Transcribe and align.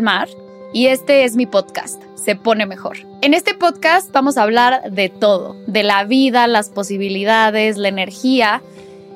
mar 0.00 0.26
y 0.72 0.86
este 0.86 1.24
es 1.24 1.36
mi 1.36 1.44
podcast, 1.44 2.02
Se 2.14 2.34
pone 2.34 2.64
mejor. 2.64 2.96
En 3.20 3.34
este 3.34 3.52
podcast 3.52 4.10
vamos 4.10 4.38
a 4.38 4.42
hablar 4.44 4.90
de 4.90 5.10
todo, 5.10 5.54
de 5.66 5.82
la 5.82 6.04
vida, 6.04 6.46
las 6.46 6.70
posibilidades, 6.70 7.76
la 7.76 7.88
energía 7.88 8.62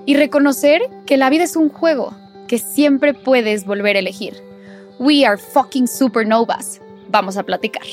y 0.04 0.16
reconocer 0.16 0.82
que 1.06 1.16
la 1.16 1.30
vida 1.30 1.44
es 1.44 1.56
un 1.56 1.70
juego 1.70 2.14
que 2.46 2.58
siempre 2.58 3.14
puedes 3.14 3.64
volver 3.64 3.96
a 3.96 4.00
elegir. 4.00 4.34
We 4.98 5.24
are 5.24 5.38
fucking 5.38 5.88
supernovas. 5.88 6.82
Vamos 7.08 7.38
a 7.38 7.44
platicar. 7.44 7.86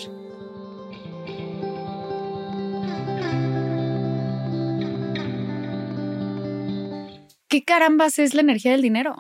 ¿Qué 7.48 7.64
carambas 7.64 8.20
es 8.20 8.34
la 8.34 8.42
energía 8.42 8.72
del 8.74 8.82
dinero? 8.82 9.16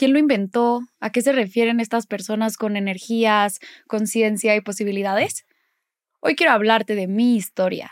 ¿Quién 0.00 0.14
lo 0.14 0.18
inventó? 0.18 0.80
¿A 1.00 1.12
qué 1.12 1.20
se 1.20 1.30
refieren 1.30 1.78
estas 1.78 2.06
personas 2.06 2.56
con 2.56 2.78
energías, 2.78 3.60
conciencia 3.86 4.56
y 4.56 4.62
posibilidades? 4.62 5.44
Hoy 6.20 6.36
quiero 6.36 6.52
hablarte 6.52 6.94
de 6.94 7.06
mi 7.06 7.36
historia. 7.36 7.90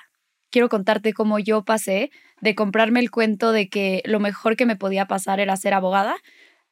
Quiero 0.50 0.70
contarte 0.70 1.12
cómo 1.12 1.38
yo 1.38 1.66
pasé 1.66 2.10
de 2.40 2.54
comprarme 2.54 3.00
el 3.00 3.10
cuento 3.10 3.52
de 3.52 3.68
que 3.68 4.00
lo 4.06 4.20
mejor 4.20 4.56
que 4.56 4.64
me 4.64 4.74
podía 4.74 5.04
pasar 5.04 5.38
era 5.38 5.54
ser 5.58 5.74
abogada 5.74 6.16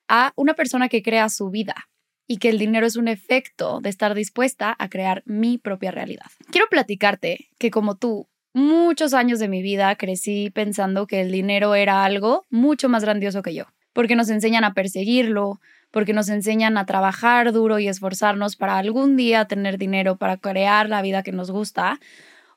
a 0.09 0.33
una 0.37 0.55
persona 0.55 0.89
que 0.89 1.03
crea 1.03 1.29
su 1.29 1.51
vida 1.51 1.87
y 2.27 2.39
que 2.39 2.49
el 2.49 2.59
dinero 2.59 2.87
es 2.87 2.97
un 2.97 3.07
efecto 3.07 3.81
de 3.83 3.91
estar 3.91 4.15
dispuesta 4.15 4.75
a 4.79 4.89
crear 4.89 5.23
mi 5.27 5.59
propia 5.59 5.91
realidad. 5.91 6.31
Quiero 6.51 6.67
platicarte 6.71 7.51
que 7.59 7.71
como 7.71 7.99
tú, 7.99 8.27
muchos 8.55 9.13
años 9.13 9.39
de 9.39 9.49
mi 9.49 9.61
vida 9.61 9.97
crecí 9.97 10.49
pensando 10.49 11.07
que 11.07 11.21
el 11.21 11.31
dinero 11.31 11.75
era 11.75 12.07
algo 12.07 12.47
mucho 12.49 12.89
más 12.89 13.05
grandioso 13.05 13.43
que 13.43 13.53
yo 13.53 13.67
porque 13.97 14.15
nos 14.15 14.29
enseñan 14.29 14.63
a 14.65 14.75
perseguirlo, 14.75 15.59
porque 15.91 16.13
nos 16.13 16.29
enseñan 16.29 16.77
a 16.77 16.85
trabajar 16.85 17.51
duro 17.51 17.79
y 17.79 17.89
esforzarnos 17.89 18.55
para 18.55 18.77
algún 18.77 19.17
día 19.17 19.47
tener 19.47 19.79
dinero 19.79 20.17
para 20.17 20.37
crear 20.37 20.91
la 20.91 21.01
vida 21.01 21.23
que 21.23 21.33
nos 21.33 21.51
gusta, 21.51 21.99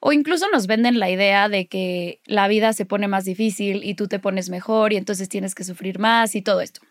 o 0.02 0.12
incluso 0.12 0.48
nos 0.52 0.67
venden 0.67 1.00
la 1.00 1.10
idea 1.10 1.48
de 1.48 1.67
que 1.67 2.20
la 2.26 2.50
vida 2.50 2.73
se 2.73 2.86
pone 2.86 3.08
más 3.08 3.23
difícil 3.23 3.86
y 3.86 3.95
tú 3.95 4.10
te 4.10 4.20
pones 4.20 4.50
mejor 4.50 4.92
y 4.92 4.98
entonces 4.98 5.30
tienes 5.30 5.56
que 5.56 5.64
sufrir 5.64 5.98
más 5.98 6.36
y 6.36 6.42
todo 6.42 6.60
esto. 6.60 6.82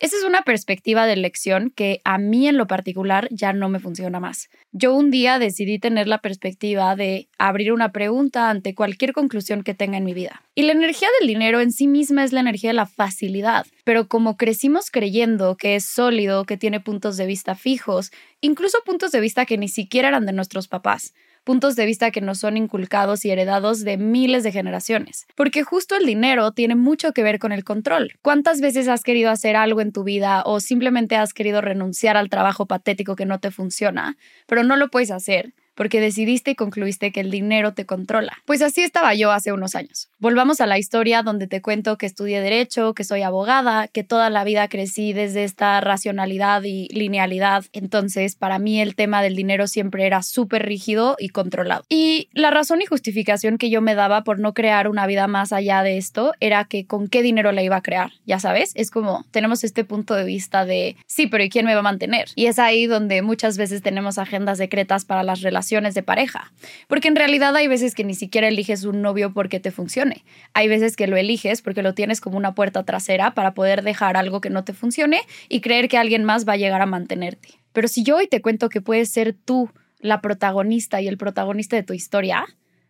Esa 0.00 0.16
es 0.16 0.24
una 0.24 0.42
perspectiva 0.42 1.06
de 1.06 1.14
elección 1.14 1.70
que 1.74 2.00
a 2.04 2.18
mí 2.18 2.48
en 2.48 2.56
lo 2.56 2.66
particular 2.66 3.28
ya 3.30 3.52
no 3.52 3.68
me 3.68 3.80
funciona 3.80 4.20
más. 4.20 4.50
Yo 4.72 4.94
un 4.94 5.10
día 5.10 5.38
decidí 5.38 5.78
tener 5.78 6.08
la 6.08 6.18
perspectiva 6.18 6.96
de 6.96 7.28
abrir 7.38 7.72
una 7.72 7.92
pregunta 7.92 8.50
ante 8.50 8.74
cualquier 8.74 9.12
conclusión 9.12 9.62
que 9.62 9.74
tenga 9.74 9.98
en 9.98 10.04
mi 10.04 10.14
vida. 10.14 10.42
Y 10.54 10.62
la 10.62 10.72
energía 10.72 11.08
del 11.18 11.28
dinero 11.28 11.60
en 11.60 11.72
sí 11.72 11.86
misma 11.86 12.24
es 12.24 12.32
la 12.32 12.40
energía 12.40 12.70
de 12.70 12.74
la 12.74 12.86
facilidad, 12.86 13.66
pero 13.84 14.08
como 14.08 14.36
crecimos 14.36 14.90
creyendo 14.90 15.56
que 15.56 15.76
es 15.76 15.84
sólido, 15.84 16.44
que 16.44 16.56
tiene 16.56 16.80
puntos 16.80 17.16
de 17.16 17.26
vista 17.26 17.54
fijos, 17.54 18.12
incluso 18.40 18.78
puntos 18.84 19.12
de 19.12 19.20
vista 19.20 19.46
que 19.46 19.58
ni 19.58 19.68
siquiera 19.68 20.08
eran 20.08 20.26
de 20.26 20.32
nuestros 20.32 20.68
papás, 20.68 21.14
puntos 21.44 21.76
de 21.76 21.86
vista 21.86 22.10
que 22.10 22.20
nos 22.20 22.38
son 22.38 22.56
inculcados 22.56 23.24
y 23.24 23.30
heredados 23.30 23.84
de 23.84 23.96
miles 23.96 24.44
de 24.44 24.52
generaciones. 24.52 25.26
Porque 25.34 25.62
justo 25.62 25.96
el 25.96 26.06
dinero 26.06 26.52
tiene 26.52 26.74
mucho 26.74 27.12
que 27.12 27.22
ver 27.22 27.38
con 27.38 27.52
el 27.52 27.64
control. 27.64 28.12
¿Cuántas 28.22 28.60
veces 28.60 28.88
has 28.88 29.02
querido 29.02 29.30
hacer 29.30 29.56
algo 29.56 29.80
en 29.80 29.92
tu 29.92 30.04
vida 30.04 30.42
o 30.44 30.60
simplemente 30.60 31.16
has 31.16 31.34
querido 31.34 31.60
renunciar 31.60 32.16
al 32.16 32.28
trabajo 32.28 32.66
patético 32.66 33.16
que 33.16 33.26
no 33.26 33.40
te 33.40 33.50
funciona, 33.50 34.16
pero 34.46 34.62
no 34.62 34.76
lo 34.76 34.88
puedes 34.88 35.10
hacer? 35.10 35.54
Porque 35.74 36.00
decidiste 36.00 36.52
y 36.52 36.54
concluiste 36.54 37.12
que 37.12 37.20
el 37.20 37.30
dinero 37.30 37.74
te 37.74 37.86
controla. 37.86 38.36
Pues 38.44 38.62
así 38.62 38.82
estaba 38.82 39.14
yo 39.14 39.32
hace 39.32 39.52
unos 39.52 39.74
años. 39.74 40.08
Volvamos 40.18 40.60
a 40.60 40.66
la 40.66 40.78
historia 40.78 41.22
donde 41.22 41.46
te 41.46 41.62
cuento 41.62 41.96
que 41.98 42.06
estudié 42.06 42.40
derecho, 42.40 42.94
que 42.94 43.04
soy 43.04 43.22
abogada, 43.22 43.88
que 43.88 44.04
toda 44.04 44.30
la 44.30 44.44
vida 44.44 44.68
crecí 44.68 45.12
desde 45.12 45.44
esta 45.44 45.80
racionalidad 45.80 46.62
y 46.64 46.88
linealidad. 46.88 47.64
Entonces, 47.72 48.36
para 48.36 48.58
mí 48.58 48.80
el 48.80 48.94
tema 48.94 49.22
del 49.22 49.36
dinero 49.36 49.66
siempre 49.66 50.06
era 50.06 50.22
súper 50.22 50.66
rígido 50.66 51.16
y 51.18 51.30
controlado. 51.30 51.84
Y 51.88 52.28
la 52.32 52.50
razón 52.50 52.82
y 52.82 52.86
justificación 52.86 53.58
que 53.58 53.70
yo 53.70 53.80
me 53.80 53.94
daba 53.94 54.24
por 54.24 54.38
no 54.38 54.54
crear 54.54 54.88
una 54.88 55.06
vida 55.06 55.26
más 55.26 55.52
allá 55.52 55.82
de 55.82 55.96
esto 55.96 56.32
era 56.40 56.64
que 56.64 56.86
con 56.86 57.08
qué 57.08 57.22
dinero 57.22 57.52
la 57.52 57.62
iba 57.62 57.76
a 57.76 57.82
crear. 57.82 58.12
Ya 58.26 58.38
sabes, 58.38 58.72
es 58.74 58.90
como 58.90 59.24
tenemos 59.30 59.64
este 59.64 59.84
punto 59.84 60.14
de 60.14 60.24
vista 60.24 60.64
de, 60.64 60.96
sí, 61.06 61.26
pero 61.26 61.44
¿y 61.44 61.48
quién 61.48 61.66
me 61.66 61.74
va 61.74 61.80
a 61.80 61.82
mantener? 61.82 62.28
Y 62.34 62.46
es 62.46 62.58
ahí 62.58 62.86
donde 62.86 63.22
muchas 63.22 63.56
veces 63.56 63.82
tenemos 63.82 64.18
agendas 64.18 64.58
secretas 64.58 65.04
para 65.04 65.22
las 65.22 65.40
relaciones 65.40 65.61
de 65.70 66.02
pareja. 66.02 66.52
Porque 66.88 67.08
en 67.08 67.16
realidad 67.16 67.54
hay 67.56 67.68
veces 67.68 67.94
que 67.94 68.04
ni 68.04 68.14
siquiera 68.14 68.48
eliges 68.48 68.84
un 68.84 69.02
novio 69.02 69.32
porque 69.32 69.60
te 69.60 69.70
funcione. 69.70 70.24
Hay 70.54 70.68
veces 70.68 70.96
que 70.96 71.06
lo 71.06 71.16
eliges 71.16 71.62
porque 71.62 71.82
lo 71.82 71.94
tienes 71.94 72.20
como 72.20 72.36
una 72.36 72.54
puerta 72.54 72.84
trasera 72.84 73.34
para 73.34 73.54
poder 73.54 73.82
dejar 73.82 74.16
algo 74.16 74.40
que 74.40 74.50
no 74.50 74.64
te 74.64 74.72
funcione 74.72 75.20
y 75.48 75.60
creer 75.60 75.88
que 75.88 75.98
alguien 75.98 76.24
más 76.24 76.46
va 76.46 76.54
a 76.54 76.56
llegar 76.56 76.82
a 76.82 76.86
mantenerte. 76.86 77.48
Pero 77.72 77.88
si 77.88 78.02
yo 78.02 78.16
hoy 78.16 78.28
te 78.28 78.42
cuento 78.42 78.68
que 78.68 78.80
puedes 78.80 79.10
ser 79.10 79.34
tú 79.34 79.70
la 79.98 80.20
protagonista 80.20 81.00
y 81.00 81.08
el 81.08 81.16
protagonista 81.16 81.76
de 81.76 81.82
tu 81.84 81.92
historia, 81.92 82.44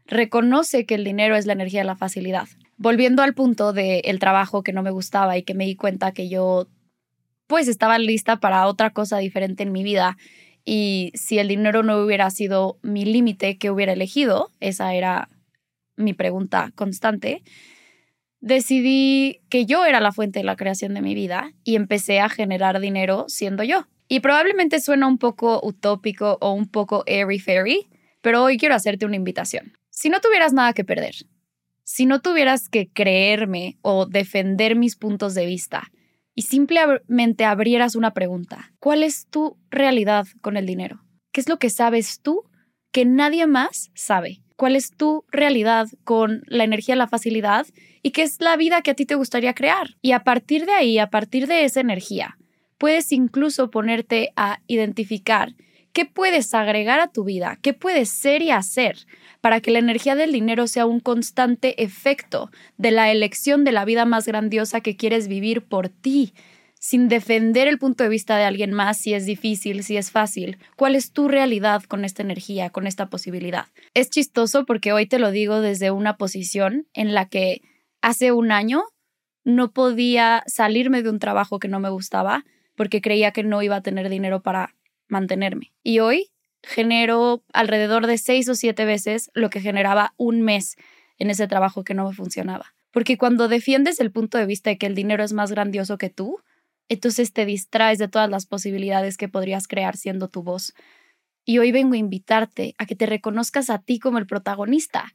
reconoce 0.06 0.86
que 0.86 0.94
el 0.94 1.04
dinero 1.04 1.36
es 1.36 1.46
la 1.46 1.52
energía 1.52 1.80
de 1.80 1.86
la 1.86 1.96
facilidad. 1.96 2.48
Volviendo 2.78 3.22
al 3.22 3.34
punto 3.34 3.72
del 3.72 4.18
trabajo 4.18 4.62
que 4.62 4.72
no 4.72 4.82
me 4.82 4.90
gustaba 4.90 5.36
y 5.36 5.42
que 5.42 5.54
me 5.54 5.66
di 5.66 5.76
cuenta 5.76 6.12
que 6.12 6.28
yo 6.28 6.68
pues 7.46 7.68
estaba 7.68 7.98
lista 7.98 8.40
para 8.40 8.66
otra 8.66 8.90
cosa 8.90 9.18
diferente 9.18 9.62
en 9.62 9.72
mi 9.72 9.84
vida 9.84 10.16
y 10.64 11.12
si 11.14 11.38
el 11.38 11.48
dinero 11.48 11.82
no 11.82 11.98
hubiera 11.98 12.30
sido 12.30 12.78
mi 12.82 13.04
límite 13.04 13.58
que 13.58 13.70
hubiera 13.70 13.92
elegido, 13.92 14.50
esa 14.60 14.94
era 14.94 15.28
mi 15.96 16.14
pregunta 16.14 16.72
constante, 16.74 17.42
decidí 18.40 19.40
que 19.48 19.66
yo 19.66 19.84
era 19.84 20.00
la 20.00 20.12
fuente 20.12 20.40
de 20.40 20.44
la 20.44 20.56
creación 20.56 20.94
de 20.94 21.02
mi 21.02 21.14
vida 21.14 21.52
y 21.64 21.76
empecé 21.76 22.20
a 22.20 22.28
generar 22.28 22.80
dinero 22.80 23.24
siendo 23.28 23.62
yo. 23.62 23.86
Y 24.08 24.20
probablemente 24.20 24.80
suena 24.80 25.06
un 25.06 25.18
poco 25.18 25.60
utópico 25.62 26.38
o 26.40 26.52
un 26.52 26.68
poco 26.68 27.04
airy 27.06 27.38
fairy, 27.38 27.88
pero 28.20 28.42
hoy 28.42 28.58
quiero 28.58 28.74
hacerte 28.74 29.06
una 29.06 29.16
invitación. 29.16 29.72
Si 29.90 30.10
no 30.10 30.20
tuvieras 30.20 30.52
nada 30.52 30.72
que 30.72 30.84
perder, 30.84 31.14
si 31.84 32.06
no 32.06 32.20
tuvieras 32.20 32.68
que 32.68 32.88
creerme 32.88 33.78
o 33.82 34.06
defender 34.06 34.76
mis 34.76 34.96
puntos 34.96 35.34
de 35.34 35.46
vista, 35.46 35.90
y 36.34 36.42
simplemente 36.42 37.44
abrieras 37.44 37.94
una 37.94 38.12
pregunta. 38.12 38.72
¿Cuál 38.78 39.02
es 39.02 39.26
tu 39.28 39.56
realidad 39.70 40.26
con 40.40 40.56
el 40.56 40.66
dinero? 40.66 41.02
¿Qué 41.32 41.40
es 41.40 41.48
lo 41.48 41.58
que 41.58 41.70
sabes 41.70 42.20
tú 42.20 42.44
que 42.90 43.04
nadie 43.04 43.46
más 43.46 43.90
sabe? 43.94 44.42
¿Cuál 44.56 44.76
es 44.76 44.90
tu 44.90 45.24
realidad 45.30 45.88
con 46.04 46.42
la 46.46 46.64
energía, 46.64 46.96
la 46.96 47.08
facilidad? 47.08 47.66
¿Y 48.02 48.10
qué 48.10 48.22
es 48.22 48.40
la 48.40 48.56
vida 48.56 48.82
que 48.82 48.92
a 48.92 48.94
ti 48.94 49.06
te 49.06 49.14
gustaría 49.14 49.54
crear? 49.54 49.96
Y 50.00 50.12
a 50.12 50.24
partir 50.24 50.66
de 50.66 50.72
ahí, 50.72 50.98
a 50.98 51.10
partir 51.10 51.46
de 51.46 51.64
esa 51.64 51.80
energía, 51.80 52.38
puedes 52.78 53.12
incluso 53.12 53.70
ponerte 53.70 54.32
a 54.36 54.60
identificar 54.66 55.54
qué 55.92 56.04
puedes 56.04 56.54
agregar 56.54 57.00
a 57.00 57.08
tu 57.08 57.24
vida, 57.24 57.58
qué 57.62 57.74
puedes 57.74 58.08
ser 58.08 58.42
y 58.42 58.50
hacer 58.50 59.06
para 59.42 59.60
que 59.60 59.72
la 59.72 59.80
energía 59.80 60.14
del 60.14 60.32
dinero 60.32 60.66
sea 60.68 60.86
un 60.86 61.00
constante 61.00 61.82
efecto 61.82 62.50
de 62.78 62.92
la 62.92 63.10
elección 63.10 63.64
de 63.64 63.72
la 63.72 63.84
vida 63.84 64.06
más 64.06 64.24
grandiosa 64.24 64.80
que 64.80 64.96
quieres 64.96 65.26
vivir 65.26 65.62
por 65.62 65.88
ti, 65.88 66.32
sin 66.78 67.08
defender 67.08 67.66
el 67.66 67.78
punto 67.78 68.04
de 68.04 68.08
vista 68.08 68.36
de 68.36 68.44
alguien 68.44 68.72
más, 68.72 68.98
si 68.98 69.14
es 69.14 69.26
difícil, 69.26 69.82
si 69.82 69.96
es 69.96 70.12
fácil. 70.12 70.58
¿Cuál 70.76 70.94
es 70.94 71.12
tu 71.12 71.26
realidad 71.26 71.82
con 71.82 72.04
esta 72.04 72.22
energía, 72.22 72.70
con 72.70 72.86
esta 72.86 73.10
posibilidad? 73.10 73.66
Es 73.94 74.10
chistoso 74.10 74.64
porque 74.64 74.92
hoy 74.92 75.06
te 75.06 75.18
lo 75.18 75.32
digo 75.32 75.60
desde 75.60 75.90
una 75.90 76.16
posición 76.16 76.86
en 76.94 77.12
la 77.12 77.28
que 77.28 77.62
hace 78.00 78.30
un 78.30 78.52
año 78.52 78.84
no 79.44 79.72
podía 79.72 80.44
salirme 80.46 81.02
de 81.02 81.10
un 81.10 81.18
trabajo 81.18 81.58
que 81.58 81.68
no 81.68 81.80
me 81.80 81.90
gustaba 81.90 82.44
porque 82.76 83.00
creía 83.00 83.32
que 83.32 83.42
no 83.42 83.60
iba 83.60 83.76
a 83.76 83.82
tener 83.82 84.08
dinero 84.08 84.40
para 84.40 84.76
mantenerme. 85.08 85.72
Y 85.82 85.98
hoy 85.98 86.30
genero 86.62 87.42
alrededor 87.52 88.06
de 88.06 88.18
seis 88.18 88.48
o 88.48 88.54
siete 88.54 88.84
veces 88.84 89.30
lo 89.34 89.50
que 89.50 89.60
generaba 89.60 90.14
un 90.16 90.42
mes 90.42 90.76
en 91.18 91.30
ese 91.30 91.46
trabajo 91.46 91.84
que 91.84 91.94
no 91.94 92.08
me 92.08 92.14
funcionaba. 92.14 92.74
Porque 92.92 93.16
cuando 93.16 93.48
defiendes 93.48 94.00
el 94.00 94.12
punto 94.12 94.38
de 94.38 94.46
vista 94.46 94.70
de 94.70 94.78
que 94.78 94.86
el 94.86 94.94
dinero 94.94 95.24
es 95.24 95.32
más 95.32 95.50
grandioso 95.50 95.98
que 95.98 96.10
tú, 96.10 96.40
entonces 96.88 97.32
te 97.32 97.46
distraes 97.46 97.98
de 97.98 98.08
todas 98.08 98.28
las 98.28 98.46
posibilidades 98.46 99.16
que 99.16 99.28
podrías 99.28 99.66
crear 99.66 99.96
siendo 99.96 100.28
tu 100.28 100.42
voz. 100.42 100.74
Y 101.44 101.58
hoy 101.58 101.72
vengo 101.72 101.94
a 101.94 101.98
invitarte 101.98 102.74
a 102.78 102.86
que 102.86 102.94
te 102.94 103.06
reconozcas 103.06 103.70
a 103.70 103.78
ti 103.78 103.98
como 103.98 104.18
el 104.18 104.26
protagonista 104.26 105.12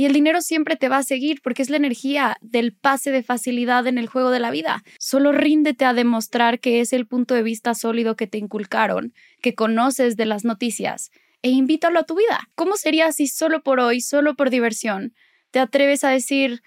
y 0.00 0.06
el 0.06 0.14
dinero 0.14 0.40
siempre 0.40 0.76
te 0.76 0.88
va 0.88 0.96
a 0.96 1.02
seguir 1.02 1.42
porque 1.42 1.60
es 1.60 1.68
la 1.68 1.76
energía 1.76 2.38
del 2.40 2.72
pase 2.72 3.10
de 3.10 3.22
facilidad 3.22 3.86
en 3.86 3.98
el 3.98 4.06
juego 4.06 4.30
de 4.30 4.40
la 4.40 4.50
vida. 4.50 4.82
Solo 4.98 5.30
ríndete 5.30 5.84
a 5.84 5.92
demostrar 5.92 6.58
que 6.58 6.80
es 6.80 6.94
el 6.94 7.06
punto 7.06 7.34
de 7.34 7.42
vista 7.42 7.74
sólido 7.74 8.16
que 8.16 8.26
te 8.26 8.38
inculcaron, 8.38 9.12
que 9.42 9.54
conoces 9.54 10.16
de 10.16 10.24
las 10.24 10.42
noticias, 10.42 11.10
e 11.42 11.50
invítalo 11.50 11.98
a 11.98 12.04
tu 12.04 12.14
vida. 12.14 12.48
¿Cómo 12.54 12.78
sería 12.78 13.12
si 13.12 13.26
solo 13.26 13.62
por 13.62 13.78
hoy, 13.78 14.00
solo 14.00 14.36
por 14.36 14.48
diversión, 14.48 15.12
te 15.50 15.58
atreves 15.58 16.02
a 16.02 16.08
decir, 16.08 16.62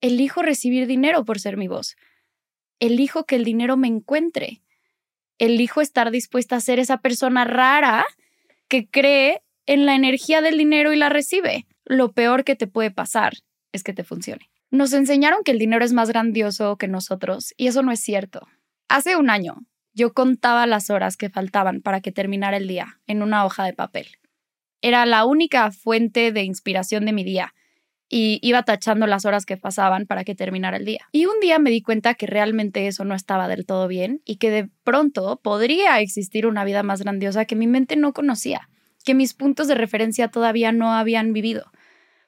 elijo 0.00 0.40
recibir 0.40 0.86
dinero 0.86 1.26
por 1.26 1.40
ser 1.40 1.58
mi 1.58 1.68
voz? 1.68 1.94
Elijo 2.78 3.26
que 3.26 3.36
el 3.36 3.44
dinero 3.44 3.76
me 3.76 3.88
encuentre. 3.88 4.62
Elijo 5.36 5.82
estar 5.82 6.10
dispuesta 6.10 6.56
a 6.56 6.60
ser 6.60 6.78
esa 6.78 7.02
persona 7.02 7.44
rara 7.44 8.06
que 8.66 8.88
cree 8.88 9.42
en 9.66 9.84
la 9.84 9.94
energía 9.94 10.40
del 10.40 10.56
dinero 10.56 10.94
y 10.94 10.96
la 10.96 11.10
recibe 11.10 11.66
lo 11.90 12.12
peor 12.12 12.44
que 12.44 12.54
te 12.54 12.68
puede 12.68 12.90
pasar 12.92 13.34
es 13.72 13.82
que 13.82 13.92
te 13.92 14.04
funcione. 14.04 14.48
Nos 14.70 14.92
enseñaron 14.92 15.42
que 15.44 15.50
el 15.50 15.58
dinero 15.58 15.84
es 15.84 15.92
más 15.92 16.08
grandioso 16.08 16.76
que 16.76 16.86
nosotros 16.86 17.52
y 17.56 17.66
eso 17.66 17.82
no 17.82 17.90
es 17.90 18.00
cierto. 18.00 18.46
Hace 18.88 19.16
un 19.16 19.28
año, 19.28 19.56
yo 19.92 20.12
contaba 20.12 20.66
las 20.68 20.90
horas 20.90 21.16
que 21.16 21.30
faltaban 21.30 21.80
para 21.80 22.00
que 22.00 22.12
terminara 22.12 22.56
el 22.56 22.68
día 22.68 23.00
en 23.08 23.22
una 23.22 23.44
hoja 23.44 23.64
de 23.64 23.72
papel. 23.72 24.06
Era 24.80 25.04
la 25.04 25.24
única 25.24 25.72
fuente 25.72 26.30
de 26.30 26.44
inspiración 26.44 27.06
de 27.06 27.12
mi 27.12 27.24
día 27.24 27.54
y 28.08 28.38
iba 28.40 28.62
tachando 28.62 29.08
las 29.08 29.24
horas 29.24 29.44
que 29.44 29.56
pasaban 29.56 30.06
para 30.06 30.22
que 30.22 30.36
terminara 30.36 30.76
el 30.76 30.84
día. 30.84 31.08
Y 31.10 31.26
un 31.26 31.40
día 31.40 31.58
me 31.58 31.70
di 31.70 31.82
cuenta 31.82 32.14
que 32.14 32.26
realmente 32.26 32.86
eso 32.86 33.04
no 33.04 33.16
estaba 33.16 33.48
del 33.48 33.66
todo 33.66 33.88
bien 33.88 34.22
y 34.24 34.36
que 34.36 34.50
de 34.50 34.70
pronto 34.84 35.40
podría 35.42 36.00
existir 36.00 36.46
una 36.46 36.64
vida 36.64 36.84
más 36.84 37.02
grandiosa 37.02 37.46
que 37.46 37.56
mi 37.56 37.66
mente 37.66 37.96
no 37.96 38.12
conocía, 38.12 38.68
que 39.04 39.14
mis 39.14 39.34
puntos 39.34 39.66
de 39.66 39.74
referencia 39.74 40.28
todavía 40.28 40.70
no 40.70 40.92
habían 40.92 41.32
vivido. 41.32 41.72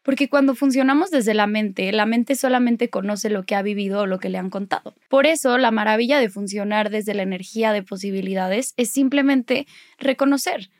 Porque 0.03 0.29
cuando 0.29 0.55
funcionamos 0.55 1.11
desde 1.11 1.35
la 1.35 1.47
mente, 1.47 1.93
la 1.93 2.07
mente 2.07 2.35
solamente 2.35 2.91
conoce 2.91 3.31
lo 3.31 3.45
que 3.45 3.55
ha 3.55 3.63
vivido 3.63 4.01
o 4.01 4.07
lo 4.07 4.19
que 4.19 4.29
le 4.29 4.39
han 4.39 4.51
contado. 4.51 4.95
Por 5.09 5.27
eso, 5.27 5.59
la 5.59 5.71
maravilla 5.71 6.19
de 6.19 6.29
funcionar 6.29 6.91
desde 6.91 7.15
la 7.15 7.23
energía 7.23 7.73
de 7.73 7.83
posibilidades 7.83 8.75
es 8.77 8.91
simplemente 8.91 9.67
reconocer. 9.99 10.71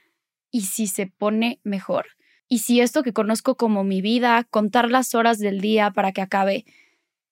Y 0.51 0.63
si 0.63 0.87
se 0.89 1.07
pone 1.07 1.61
mejor, 1.63 2.07
y 2.53 2.59
si 2.59 2.83
esto 2.83 3.03
que 3.03 3.15
conozco 3.15 3.57
como 3.57 3.83
mi 3.83 4.03
vida, 4.03 4.47
contar 4.51 4.91
las 4.91 5.15
horas 5.15 5.39
del 5.39 5.63
día 5.63 5.91
para 5.91 6.13
que 6.13 6.21
acabe, 6.21 6.67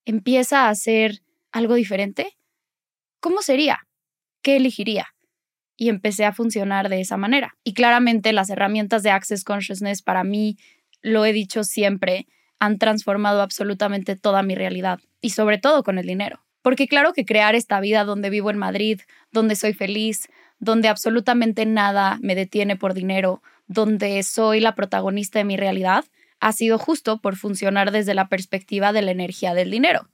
empieza 0.07 0.71
a 0.71 0.75
ser 0.75 1.21
algo 1.53 1.75
diferente, 1.75 2.39
¿cómo 3.21 3.43
sería? 3.43 3.87
¿Qué 4.41 4.57
elegiría? 4.57 5.09
Y 5.77 5.91
empecé 5.91 6.25
a 6.25 6.33
funcionar 6.33 6.89
de 6.89 7.03
esa 7.03 7.19
manera. 7.19 7.59
Y 7.65 7.75
claramente 7.75 8.33
las 8.33 8.49
herramientas 8.49 9.03
de 9.03 9.11
Access 9.11 9.45
Consciousness 9.45 10.01
para 10.01 10.25
mí 10.25 10.57
lo 11.03 11.25
he 11.25 11.33
dicho 11.33 11.65
siempre, 11.65 12.27
han 12.59 12.79
transformado 12.79 13.43
absolutamente 13.43 14.17
toda 14.17 14.43
mi 14.43 14.55
realidad 14.55 15.01
y 15.21 15.31
sobre 15.31 15.59
todo 15.59 15.83
con 15.83 15.99
el 15.99 16.07
dinero. 16.07 16.41
Porque 16.63 16.89
claro 16.89 17.13
que 17.13 17.25
crear 17.25 17.55
esta 17.55 17.81
vida 17.81 18.05
donde 18.05 18.29
vivo 18.29 18.51
en 18.51 18.59
Madrid, 18.59 19.01
donde 19.33 19.57
soy 19.57 19.73
feliz, 19.73 20.29
donde 20.59 20.89
absolutamente 20.89 21.65
nada 21.65 22.19
me 22.21 22.35
detiene 22.35 22.77
por 22.77 22.93
dinero, 22.93 23.43
donde 23.67 24.23
soy 24.23 24.61
la 24.61 24.75
protagonista 24.75 25.39
de 25.39 25.45
mi 25.45 25.57
realidad, 25.57 26.05
ha 26.39 26.53
sido 26.53 26.79
justo 26.79 27.21
por 27.21 27.37
funcionar 27.37 27.93
desde 27.93 28.15
la 28.15 28.29
perspectiva 28.29 28.93
de 28.93 29.03
la 29.03 29.11
energía 29.11 29.55
del 29.55 29.71
dinero. 29.71 30.09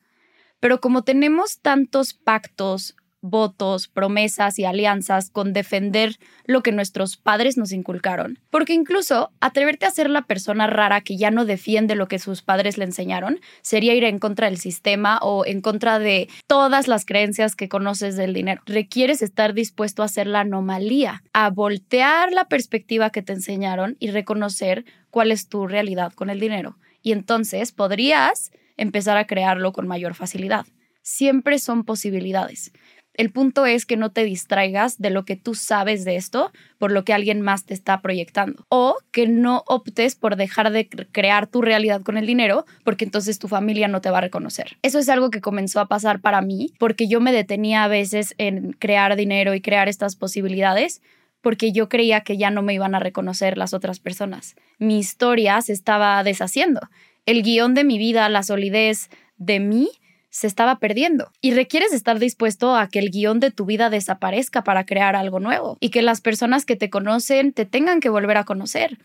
Pero 0.61 0.81
como 0.81 1.03
tenemos 1.03 1.61
tantos 1.61 2.15
pactos, 2.15 2.97
votos, 3.23 3.89
promesas 3.89 4.59
y 4.59 4.65
alianzas 4.65 5.31
con 5.31 5.53
defender 5.53 6.17
lo 6.45 6.63
que 6.63 6.73
nuestros 6.73 7.17
padres 7.17 7.57
nos 7.57 7.73
inculcaron. 7.73 8.39
Porque 8.51 8.73
incluso 8.73 9.31
atreverte 9.41 9.87
a 9.87 9.91
ser 9.91 10.11
la 10.11 10.23
persona 10.23 10.67
rara 10.67 11.01
que 11.01 11.17
ya 11.17 11.31
no 11.31 11.45
defiende 11.45 11.95
lo 11.95 12.09
que 12.09 12.19
sus 12.19 12.43
padres 12.43 12.79
le 12.79 12.85
enseñaron 12.85 13.41
sería 13.63 13.95
ir 13.95 14.05
en 14.05 14.19
contra 14.19 14.49
del 14.49 14.59
sistema 14.59 15.19
o 15.23 15.45
en 15.45 15.61
contra 15.61 15.99
de 15.99 16.29
todas 16.47 16.89
las 16.89 17.05
creencias 17.05 17.57
que 17.57 17.69
conoces 17.69 18.17
del 18.17 18.35
dinero. 18.35 18.63
Requieres 18.67 19.23
estar 19.23 19.55
dispuesto 19.55 20.03
a 20.03 20.07
hacer 20.07 20.27
la 20.27 20.41
anomalía, 20.41 21.23
a 21.33 21.51
voltear 21.51 22.33
la 22.33 22.49
perspectiva 22.49 23.11
que 23.11 23.23
te 23.23 23.33
enseñaron 23.33 23.97
y 23.99 24.11
reconocer 24.11 24.85
cuál 25.11 25.33
es 25.33 25.49
tu 25.49 25.67
realidad 25.67 26.13
con 26.13 26.31
el 26.31 26.41
dinero. 26.41 26.79
Y 27.03 27.13
entonces 27.13 27.73
podrías 27.73 28.51
empezar 28.77 29.17
a 29.17 29.27
crearlo 29.27 29.73
con 29.73 29.87
mayor 29.87 30.15
facilidad. 30.15 30.67
Siempre 31.03 31.61
son 31.61 31.85
posibilidades. 31.85 32.73
El 33.17 33.31
punto 33.31 33.65
es 33.65 33.87
que 33.87 33.97
no 33.97 34.11
te 34.11 34.25
distraigas 34.25 34.99
de 34.99 35.09
lo 35.09 35.25
que 35.25 35.37
tú 35.37 35.55
sabes 35.55 36.05
de 36.05 36.17
esto 36.17 36.53
por 36.79 36.93
lo 36.93 37.05
que 37.05 37.15
alguien 37.15 37.41
más 37.41 37.65
te 37.65 37.73
está 37.73 38.03
proyectando. 38.03 38.67
O 38.69 38.97
que 39.11 39.27
no 39.27 39.65
optes 39.67 40.15
por 40.17 40.37
dejar 40.37 40.71
de 40.71 40.87
crear 40.89 41.47
tu 41.47 41.63
realidad 41.63 42.03
con 42.03 42.19
el 42.19 42.27
dinero 42.27 42.67
porque 42.85 43.07
entonces 43.07 43.39
tu 43.39 43.49
familia 43.49 43.89
no 43.89 44.03
te 44.03 44.11
va 44.11 44.19
a 44.19 44.21
reconocer. 44.21 44.77
Eso 44.83 44.99
es 44.99 45.09
algo 45.09 45.31
que 45.31 45.41
comenzó 45.41 45.81
a 45.81 45.89
pasar 45.89 46.21
para 46.21 46.43
mí 46.43 46.75
porque 46.79 47.09
yo 47.09 47.21
me 47.21 47.33
detenía 47.33 47.85
a 47.85 47.89
veces 47.89 48.35
en 48.37 48.73
crear 48.73 49.17
dinero 49.17 49.55
y 49.55 49.63
crear 49.63 49.89
estas 49.89 50.15
posibilidades 50.15 51.01
porque 51.41 51.73
yo 51.73 51.89
creía 51.89 52.21
que 52.23 52.37
ya 52.37 52.51
no 52.51 52.63
me 52.63 52.75
iban 52.75 52.95
a 52.95 53.01
reconocer 53.01 53.57
las 53.57 53.73
otras 53.73 53.99
personas. 54.01 54.57
Mi 54.79 54.99
historia 54.99 55.61
se 55.63 55.73
estaba 55.73 56.23
deshaciendo. 56.23 56.81
El 57.25 57.43
guion 57.43 57.73
de 57.73 57.85
mi 57.85 57.99
vida, 57.99 58.29
la 58.29 58.43
solidez 58.43 59.11
de 59.37 59.61
mí, 59.61 59.91
se 60.37 60.47
estaba 60.47 60.79
perdiendo. 60.79 61.33
Y 61.41 61.55
requieres 61.55 61.95
estar 61.95 62.19
dispuesto 62.19 62.77
a 62.77 62.89
que 62.89 62.99
el 62.99 63.11
guion 63.11 63.41
de 63.41 63.51
tu 63.51 63.65
vida 63.65 63.89
desaparezca 63.89 64.63
para 64.65 64.85
crear 64.85 65.17
algo 65.17 65.41
nuevo 65.41 65.79
y 65.81 65.89
que 65.89 66.03
las 66.03 66.21
personas 66.21 66.67
que 66.67 66.77
te 66.77 66.91
conocen 66.91 67.55
te 67.55 67.65
tengan 67.65 68.01
que 68.01 68.11
volver 68.11 68.37
a 68.37 68.45
conocer. 68.45 68.99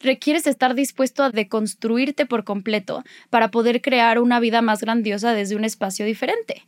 Requieres 0.00 0.46
estar 0.46 0.74
dispuesto 0.74 1.24
a 1.24 1.30
deconstruirte 1.30 2.24
por 2.24 2.44
completo 2.44 3.04
para 3.28 3.50
poder 3.50 3.82
crear 3.82 4.18
una 4.18 4.40
vida 4.40 4.62
más 4.62 4.80
grandiosa 4.80 5.34
desde 5.34 5.56
un 5.56 5.64
espacio 5.64 6.06
diferente. 6.06 6.62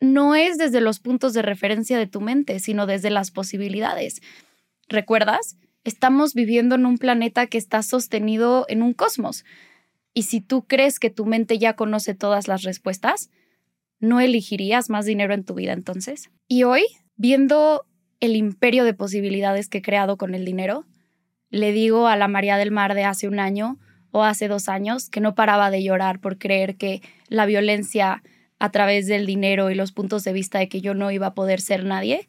No 0.00 0.34
es 0.34 0.58
desde 0.58 0.80
los 0.80 0.98
puntos 0.98 1.32
de 1.32 1.42
referencia 1.42 1.98
de 1.98 2.08
tu 2.08 2.20
mente, 2.20 2.58
sino 2.58 2.84
desde 2.84 3.10
las 3.10 3.30
posibilidades. 3.30 4.22
¿Recuerdas? 4.88 5.56
Estamos 5.84 6.34
viviendo 6.34 6.74
en 6.74 6.84
un 6.84 6.98
planeta 6.98 7.46
que 7.46 7.58
está 7.58 7.84
sostenido 7.84 8.66
en 8.68 8.82
un 8.82 8.92
cosmos. 8.92 9.44
Y 10.16 10.22
si 10.22 10.40
tú 10.40 10.66
crees 10.66 10.98
que 10.98 11.10
tu 11.10 11.26
mente 11.26 11.58
ya 11.58 11.74
conoce 11.74 12.14
todas 12.14 12.48
las 12.48 12.62
respuestas, 12.62 13.28
¿no 14.00 14.18
elegirías 14.18 14.88
más 14.88 15.04
dinero 15.04 15.34
en 15.34 15.44
tu 15.44 15.52
vida 15.52 15.74
entonces? 15.74 16.30
Y 16.48 16.62
hoy, 16.62 16.86
viendo 17.16 17.84
el 18.20 18.34
imperio 18.34 18.84
de 18.84 18.94
posibilidades 18.94 19.68
que 19.68 19.78
he 19.78 19.82
creado 19.82 20.16
con 20.16 20.34
el 20.34 20.46
dinero, 20.46 20.86
le 21.50 21.70
digo 21.72 22.08
a 22.08 22.16
la 22.16 22.28
María 22.28 22.56
del 22.56 22.70
Mar 22.70 22.94
de 22.94 23.04
hace 23.04 23.28
un 23.28 23.38
año 23.38 23.78
o 24.10 24.24
hace 24.24 24.48
dos 24.48 24.70
años 24.70 25.10
que 25.10 25.20
no 25.20 25.34
paraba 25.34 25.70
de 25.70 25.82
llorar 25.82 26.18
por 26.18 26.38
creer 26.38 26.76
que 26.76 27.02
la 27.28 27.44
violencia 27.44 28.22
a 28.58 28.70
través 28.70 29.08
del 29.08 29.26
dinero 29.26 29.70
y 29.70 29.74
los 29.74 29.92
puntos 29.92 30.24
de 30.24 30.32
vista 30.32 30.58
de 30.58 30.70
que 30.70 30.80
yo 30.80 30.94
no 30.94 31.10
iba 31.10 31.26
a 31.26 31.34
poder 31.34 31.60
ser 31.60 31.84
nadie, 31.84 32.26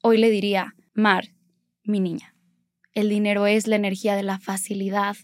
hoy 0.00 0.16
le 0.16 0.30
diría, 0.30 0.76
Mar, 0.94 1.26
mi 1.84 2.00
niña, 2.00 2.34
el 2.94 3.10
dinero 3.10 3.46
es 3.46 3.66
la 3.66 3.76
energía 3.76 4.16
de 4.16 4.22
la 4.22 4.38
facilidad, 4.38 5.18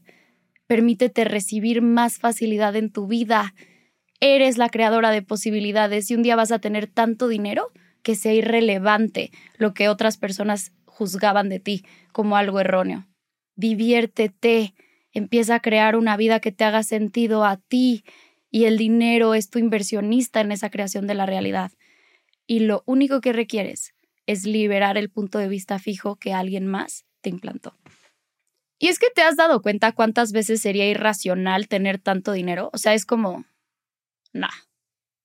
Permítete 0.66 1.25
recibir 1.25 1.82
más 1.82 2.19
facilidad 2.19 2.76
en 2.76 2.90
tu 2.90 3.06
vida. 3.06 3.55
Eres 4.20 4.56
la 4.58 4.69
creadora 4.69 5.11
de 5.11 5.22
posibilidades 5.22 6.11
y 6.11 6.14
un 6.14 6.22
día 6.22 6.37
vas 6.37 6.52
a 6.52 6.58
tener 6.58 6.87
tanto 6.87 7.28
dinero 7.28 7.70
que 8.02 8.14
sea 8.14 8.32
irrelevante 8.32 9.31
lo 9.58 9.75
que 9.75 9.88
otras 9.88 10.16
personas 10.16 10.72
juzgaban 10.84 11.49
de 11.49 11.61
ti 11.61 11.84
como 12.12 12.37
algo 12.37 12.61
erróneo. 12.61 13.06
Diviértete, 13.56 14.75
empieza 15.12 15.56
a 15.56 15.61
crear 15.61 15.96
una 15.96 16.16
vida 16.16 16.40
que 16.40 16.52
te 16.52 16.64
haga 16.64 16.82
sentido 16.82 17.44
a 17.44 17.56
ti 17.56 18.05
y 18.50 18.64
el 18.66 18.78
dinero 18.78 19.34
es 19.34 19.50
tu 19.50 19.58
inversionista 19.58 20.40
en 20.40 20.52
esa 20.52 20.70
creación 20.70 21.06
de 21.06 21.14
la 21.14 21.26
realidad. 21.26 21.72
Y 22.46 22.61
lo 22.61 22.82
único 22.87 23.20
que 23.20 23.32
requieres 23.32 23.94
es 24.26 24.44
liberar 24.46 24.96
el 24.96 25.11
punto 25.11 25.38
de 25.38 25.49
vista 25.49 25.78
fijo 25.78 26.16
que 26.16 26.32
alguien 26.32 26.66
más 26.66 27.05
te 27.20 27.31
implantó. 27.31 27.76
Y 28.85 28.88
es 28.88 28.99
que 28.99 29.07
te 29.09 29.23
has 29.23 29.37
dado 29.37 29.62
cuenta 29.62 29.93
cuántas 29.93 30.33
veces 30.33 30.61
sería 30.61 30.87
irracional 30.87 31.69
tener 31.69 31.99
tanto 31.99 32.33
dinero. 32.33 32.69
O 32.75 32.76
sea, 32.76 32.93
es 32.93 33.07
como, 33.07 33.47
nah, 34.35 34.50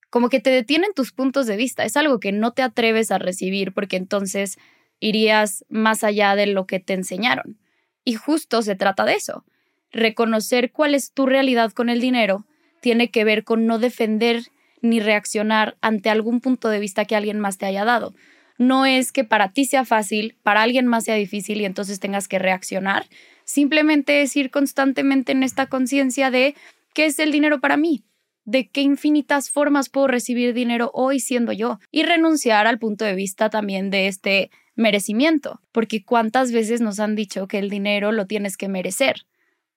como 0.08 0.30
que 0.30 0.40
te 0.40 0.48
detienen 0.48 0.94
tus 0.94 1.12
puntos 1.12 1.46
de 1.46 1.58
vista. 1.58 1.84
Es 1.84 1.98
algo 1.98 2.20
que 2.20 2.32
no 2.32 2.52
te 2.52 2.62
atreves 2.62 3.10
a 3.10 3.18
recibir 3.18 3.74
porque 3.74 3.96
entonces 3.96 4.56
irías 4.98 5.66
más 5.68 6.04
allá 6.04 6.36
de 6.36 6.46
lo 6.46 6.66
que 6.66 6.80
te 6.80 6.94
enseñaron. 6.94 7.58
Y 8.02 8.14
justo 8.14 8.62
se 8.62 8.76
trata 8.76 9.04
de 9.04 9.16
eso. 9.16 9.44
Reconocer 9.92 10.72
cuál 10.72 10.94
es 10.94 11.12
tu 11.12 11.26
realidad 11.26 11.70
con 11.72 11.90
el 11.90 12.00
dinero 12.00 12.46
tiene 12.80 13.10
que 13.10 13.24
ver 13.24 13.44
con 13.44 13.66
no 13.66 13.78
defender 13.78 14.44
ni 14.80 15.00
reaccionar 15.00 15.76
ante 15.82 16.08
algún 16.08 16.40
punto 16.40 16.70
de 16.70 16.80
vista 16.80 17.04
que 17.04 17.14
alguien 17.14 17.38
más 17.38 17.58
te 17.58 17.66
haya 17.66 17.84
dado. 17.84 18.14
No 18.56 18.86
es 18.86 19.12
que 19.12 19.24
para 19.24 19.52
ti 19.52 19.66
sea 19.66 19.84
fácil, 19.84 20.38
para 20.42 20.62
alguien 20.62 20.86
más 20.86 21.04
sea 21.04 21.16
difícil 21.16 21.60
y 21.60 21.66
entonces 21.66 22.00
tengas 22.00 22.26
que 22.26 22.38
reaccionar, 22.38 23.06
Simplemente 23.50 24.22
es 24.22 24.36
ir 24.36 24.52
constantemente 24.52 25.32
en 25.32 25.42
esta 25.42 25.66
conciencia 25.66 26.30
de 26.30 26.54
qué 26.94 27.06
es 27.06 27.18
el 27.18 27.32
dinero 27.32 27.58
para 27.58 27.76
mí, 27.76 28.04
de 28.44 28.68
qué 28.68 28.80
infinitas 28.80 29.50
formas 29.50 29.88
puedo 29.88 30.06
recibir 30.06 30.54
dinero 30.54 30.92
hoy 30.94 31.18
siendo 31.18 31.50
yo 31.50 31.80
y 31.90 32.04
renunciar 32.04 32.68
al 32.68 32.78
punto 32.78 33.04
de 33.04 33.16
vista 33.16 33.50
también 33.50 33.90
de 33.90 34.06
este 34.06 34.52
merecimiento, 34.76 35.60
porque 35.72 36.04
cuántas 36.04 36.52
veces 36.52 36.80
nos 36.80 37.00
han 37.00 37.16
dicho 37.16 37.48
que 37.48 37.58
el 37.58 37.70
dinero 37.70 38.12
lo 38.12 38.28
tienes 38.28 38.56
que 38.56 38.68
merecer 38.68 39.26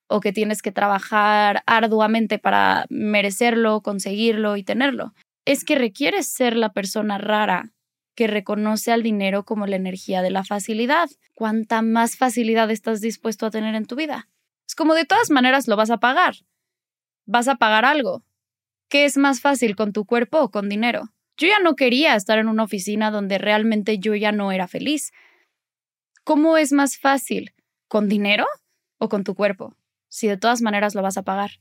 o 0.06 0.20
que 0.20 0.32
tienes 0.32 0.62
que 0.62 0.72
trabajar 0.72 1.64
arduamente 1.66 2.38
para 2.38 2.86
merecerlo, 2.90 3.82
conseguirlo 3.82 4.56
y 4.56 4.62
tenerlo. 4.62 5.16
Es 5.46 5.64
que 5.64 5.74
requieres 5.74 6.28
ser 6.28 6.58
la 6.58 6.74
persona 6.74 7.18
rara 7.18 7.72
que 8.16 8.28
reconoce 8.28 8.92
al 8.92 9.04
dinero 9.04 9.44
como 9.44 9.68
la 9.68 9.76
energía 9.76 10.22
de 10.22 10.32
la 10.32 10.44
facilidad. 10.44 11.10
Cuanta 11.34 11.82
más 11.82 12.16
facilidad 12.18 12.70
estás 12.72 13.02
dispuesto 13.02 13.46
a 13.46 13.52
tener 13.52 13.76
en 13.76 13.86
tu 13.86 13.96
vida. 13.96 14.30
Es 14.68 14.76
como 14.76 14.94
de 14.94 15.06
todas 15.06 15.30
maneras 15.30 15.68
lo 15.68 15.76
vas 15.76 15.90
a 15.90 15.98
pagar. 15.98 16.36
Vas 17.26 17.48
a 17.48 17.56
pagar 17.56 17.86
algo. 17.86 18.24
¿Qué 18.90 19.06
es 19.06 19.18
más 19.18 19.42
fácil 19.42 19.76
con 19.76 19.94
tu 19.94 20.06
cuerpo 20.06 20.40
o 20.40 20.52
con 20.52 20.70
dinero? 20.70 21.10
Yo 21.38 21.48
ya 21.48 21.60
no 21.60 21.76
quería 21.76 22.16
estar 22.16 22.38
en 22.38 22.48
una 22.48 22.64
oficina 22.64 23.10
donde 23.10 23.38
realmente 23.38 23.98
yo 23.98 24.14
ya 24.14 24.32
no 24.32 24.52
era 24.52 24.68
feliz. 24.68 25.12
¿Cómo 26.24 26.58
es 26.58 26.72
más 26.72 26.98
fácil? 26.98 27.54
¿Con 27.88 28.08
dinero 28.08 28.46
o 29.00 29.10
con 29.10 29.24
tu 29.24 29.36
cuerpo? 29.36 29.76
Si 30.10 30.28
de 30.28 30.38
todas 30.38 30.62
maneras 30.62 30.94
lo 30.96 31.02
vas 31.02 31.18
a 31.18 31.24
pagar. 31.24 31.52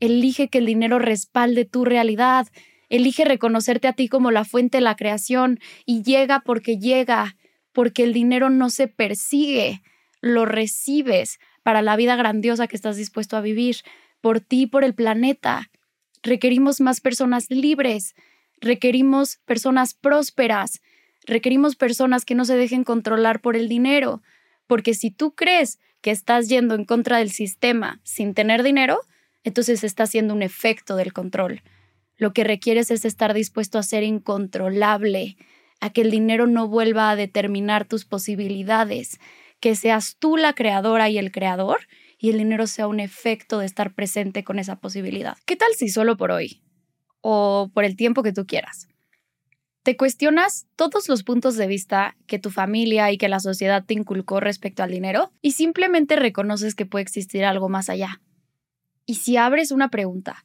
Elige 0.00 0.48
que 0.48 0.58
el 0.58 0.66
dinero 0.66 0.98
respalde 0.98 1.64
tu 1.64 1.84
realidad 1.84 2.46
Elige 2.88 3.24
reconocerte 3.24 3.88
a 3.88 3.92
ti 3.92 4.08
como 4.08 4.30
la 4.30 4.44
fuente 4.44 4.78
de 4.78 4.82
la 4.82 4.96
creación 4.96 5.60
y 5.84 6.02
llega 6.02 6.40
porque 6.40 6.78
llega, 6.78 7.36
porque 7.72 8.04
el 8.04 8.12
dinero 8.12 8.50
no 8.50 8.70
se 8.70 8.88
persigue, 8.88 9.82
lo 10.20 10.46
recibes 10.46 11.38
para 11.62 11.82
la 11.82 11.96
vida 11.96 12.16
grandiosa 12.16 12.66
que 12.66 12.76
estás 12.76 12.96
dispuesto 12.96 13.36
a 13.36 13.40
vivir, 13.40 13.76
por 14.20 14.40
ti 14.40 14.62
y 14.62 14.66
por 14.66 14.84
el 14.84 14.94
planeta. 14.94 15.70
Requerimos 16.22 16.80
más 16.80 17.00
personas 17.00 17.50
libres, 17.50 18.14
requerimos 18.60 19.36
personas 19.44 19.94
prósperas, 19.94 20.80
requerimos 21.24 21.76
personas 21.76 22.24
que 22.24 22.34
no 22.34 22.44
se 22.44 22.56
dejen 22.56 22.84
controlar 22.84 23.40
por 23.40 23.54
el 23.54 23.68
dinero, 23.68 24.22
porque 24.66 24.94
si 24.94 25.10
tú 25.10 25.34
crees 25.34 25.78
que 26.00 26.10
estás 26.10 26.48
yendo 26.48 26.74
en 26.74 26.84
contra 26.84 27.18
del 27.18 27.30
sistema 27.30 28.00
sin 28.02 28.34
tener 28.34 28.62
dinero, 28.62 29.00
entonces 29.44 29.84
está 29.84 30.04
haciendo 30.04 30.34
un 30.34 30.42
efecto 30.42 30.96
del 30.96 31.12
control. 31.12 31.62
Lo 32.18 32.32
que 32.32 32.44
requieres 32.44 32.90
es 32.90 33.04
estar 33.04 33.32
dispuesto 33.32 33.78
a 33.78 33.82
ser 33.82 34.02
incontrolable, 34.02 35.36
a 35.80 35.90
que 35.90 36.02
el 36.02 36.10
dinero 36.10 36.46
no 36.46 36.68
vuelva 36.68 37.10
a 37.10 37.16
determinar 37.16 37.86
tus 37.86 38.04
posibilidades, 38.04 39.20
que 39.60 39.76
seas 39.76 40.16
tú 40.18 40.36
la 40.36 40.52
creadora 40.52 41.08
y 41.08 41.18
el 41.18 41.32
creador 41.32 41.78
y 42.18 42.30
el 42.30 42.38
dinero 42.38 42.66
sea 42.66 42.88
un 42.88 42.98
efecto 42.98 43.60
de 43.60 43.66
estar 43.66 43.94
presente 43.94 44.42
con 44.42 44.58
esa 44.58 44.76
posibilidad. 44.76 45.36
¿Qué 45.46 45.56
tal 45.56 45.72
si 45.76 45.88
solo 45.88 46.16
por 46.16 46.32
hoy 46.32 46.60
o 47.20 47.70
por 47.72 47.84
el 47.84 47.96
tiempo 47.96 48.24
que 48.24 48.32
tú 48.32 48.46
quieras? 48.46 48.88
Te 49.84 49.96
cuestionas 49.96 50.66
todos 50.76 51.08
los 51.08 51.22
puntos 51.22 51.56
de 51.56 51.68
vista 51.68 52.16
que 52.26 52.38
tu 52.38 52.50
familia 52.50 53.10
y 53.12 53.16
que 53.16 53.28
la 53.28 53.40
sociedad 53.40 53.84
te 53.86 53.94
inculcó 53.94 54.40
respecto 54.40 54.82
al 54.82 54.90
dinero 54.90 55.32
y 55.40 55.52
simplemente 55.52 56.16
reconoces 56.16 56.74
que 56.74 56.84
puede 56.84 57.04
existir 57.04 57.44
algo 57.44 57.68
más 57.68 57.88
allá. 57.88 58.20
Y 59.06 59.14
si 59.14 59.36
abres 59.36 59.70
una 59.70 59.88
pregunta 59.88 60.44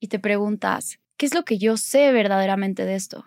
y 0.00 0.08
te 0.08 0.18
preguntas, 0.18 1.00
¿qué 1.18 1.26
es 1.26 1.34
lo 1.34 1.44
que 1.44 1.58
yo 1.58 1.76
sé 1.76 2.12
verdaderamente 2.12 2.86
de 2.86 2.94
esto? 2.94 3.26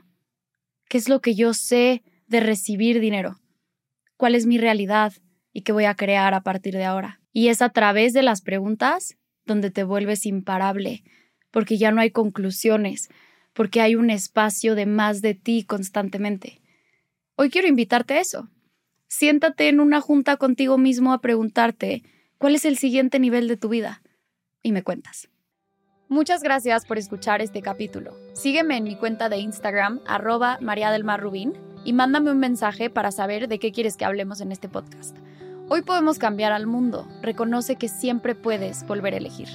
¿Qué 0.89 0.98
es 0.98 1.10
lo 1.10 1.21
que 1.21 1.36
yo 1.36 1.53
sé 1.53 2.03
de 2.25 2.39
recibir 2.39 3.00
dinero? 3.00 3.39
¿Cuál 4.17 4.33
es 4.33 4.45
mi 4.45 4.57
realidad 4.57 5.13
y 5.53 5.62
qué 5.62 5.74
voy 5.74 5.86
a 5.86 5.95
crear 5.95 6.33
a 6.33 6.41
partir 6.41 6.74
de 6.74 6.86
ahora? 6.86 7.19
Y 7.33 7.50
es 7.50 7.62
a 7.62 7.69
través 7.69 8.13
de 8.13 8.24
las 8.24 8.41
preguntas 8.41 9.17
donde 9.45 9.71
te 9.71 9.83
vuelves 9.83 10.25
imparable, 10.25 11.03
porque 11.51 11.77
ya 11.77 11.91
no 11.91 12.00
hay 12.00 12.12
conclusiones, 12.12 13.10
porque 13.53 13.81
hay 13.81 13.95
un 13.95 14.10
espacio 14.10 14.75
de 14.75 14.86
más 14.86 15.21
de 15.21 15.33
ti 15.36 15.63
constantemente. 15.63 16.62
Hoy 17.36 17.50
quiero 17.50 17.67
invitarte 17.67 18.13
a 18.13 18.21
eso. 18.21 18.50
Siéntate 19.07 19.67
en 19.67 19.81
una 19.81 20.00
junta 20.00 20.38
contigo 20.38 20.77
mismo 20.77 21.12
a 21.12 21.19
preguntarte 21.19 22.03
cuál 22.38 22.55
es 22.55 22.63
el 22.63 22.77
siguiente 22.77 23.19
nivel 23.19 23.50
de 23.50 23.57
tu 23.57 23.67
vida 23.67 24.01
y 24.63 24.71
me 24.71 24.83
cuentas. 24.83 25.27
Muchas 26.12 26.44
gracias 26.44 26.86
por 26.86 26.98
escuchar 26.98 27.41
este 27.41 27.62
capítulo. 27.62 28.18
Sígueme 28.34 28.75
en 28.75 28.84
mi 28.84 28.98
cuenta 28.98 29.30
de 29.30 29.38
Instagram, 29.38 30.01
arroba 30.06 30.58
María 30.60 30.91
del 30.91 31.06
Mar 31.06 31.22
Rubín, 31.22 31.53
y 31.86 31.94
mándame 31.94 32.32
un 32.32 32.38
mensaje 32.38 32.89
para 32.89 33.13
saber 33.13 33.48
de 33.48 33.60
qué 33.60 33.72
quieres 33.72 33.96
que 33.96 34.03
hablemos 34.03 34.41
en 34.41 34.51
este 34.51 34.68
podcast. 34.68 35.15
Hoy 35.70 35.84
podemos 35.84 36.20
cambiar 36.20 36.51
al 36.51 36.68
mundo. 36.68 37.08
Reconoce 37.22 37.77
que 37.77 37.88
siempre 37.88 38.36
puedes 38.36 38.86
volver 38.86 39.13
a 39.13 39.18
elegir. 39.20 39.48